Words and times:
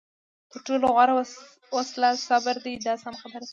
تر 0.51 0.59
ټولو 0.67 0.85
غوره 0.95 1.13
وسله 1.77 2.09
صبر 2.27 2.55
دی 2.65 2.73
دا 2.85 2.93
سمه 3.01 3.17
خبره 3.21 3.39
ده. 3.45 3.49